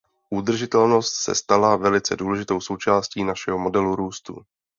[0.29, 4.35] Udržitelnost se stala velice důležitou součástí našeho modelu růstu.